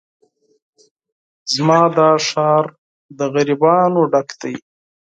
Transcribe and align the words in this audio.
زما 1.53 1.81
دا 1.97 2.09
ښار 2.27 2.65
د 3.17 3.19
غريبانو 3.33 4.01
ډک 4.11 4.29
دی 4.41 4.55